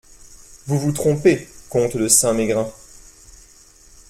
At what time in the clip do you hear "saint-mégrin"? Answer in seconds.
2.07-2.67